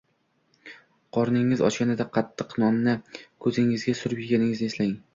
Qorningiz 1.17 1.61
ochganida 1.69 2.09
qattiq 2.17 2.57
nonni 2.65 2.99
ko`zingizga 3.47 3.99
surib 4.05 4.29
eganingizni 4.29 4.73
eslang 4.75 5.03